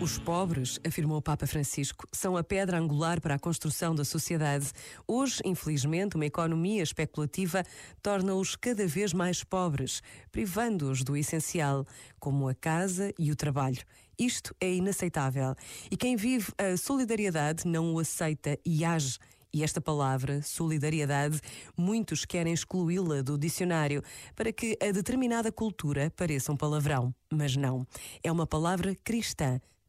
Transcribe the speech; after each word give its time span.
Os 0.00 0.16
pobres, 0.16 0.78
afirmou 0.86 1.18
o 1.18 1.22
Papa 1.22 1.44
Francisco, 1.44 2.06
são 2.12 2.36
a 2.36 2.44
pedra 2.44 2.78
angular 2.78 3.20
para 3.20 3.34
a 3.34 3.38
construção 3.38 3.96
da 3.96 4.04
sociedade. 4.04 4.70
Hoje, 5.08 5.40
infelizmente, 5.44 6.14
uma 6.14 6.24
economia 6.24 6.84
especulativa 6.84 7.64
torna-os 8.00 8.54
cada 8.54 8.86
vez 8.86 9.12
mais 9.12 9.42
pobres, 9.42 10.00
privando-os 10.30 11.02
do 11.02 11.16
essencial, 11.16 11.84
como 12.20 12.46
a 12.46 12.54
casa 12.54 13.12
e 13.18 13.32
o 13.32 13.36
trabalho. 13.36 13.82
Isto 14.16 14.54
é 14.60 14.72
inaceitável. 14.72 15.56
E 15.90 15.96
quem 15.96 16.14
vive 16.14 16.52
a 16.56 16.76
solidariedade 16.76 17.66
não 17.66 17.92
o 17.92 17.98
aceita 17.98 18.56
e 18.64 18.84
age. 18.84 19.18
E 19.52 19.64
esta 19.64 19.80
palavra, 19.80 20.42
solidariedade, 20.42 21.40
muitos 21.76 22.24
querem 22.24 22.52
excluí-la 22.52 23.20
do 23.20 23.36
dicionário 23.36 24.00
para 24.36 24.52
que 24.52 24.78
a 24.80 24.92
determinada 24.92 25.50
cultura 25.50 26.12
pareça 26.14 26.52
um 26.52 26.56
palavrão. 26.56 27.12
Mas 27.32 27.56
não. 27.56 27.84
É 28.22 28.30
uma 28.30 28.46
palavra 28.46 28.94
cristã 29.02 29.60